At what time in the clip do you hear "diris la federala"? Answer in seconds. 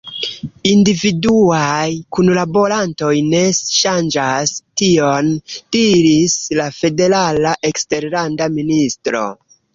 5.77-7.55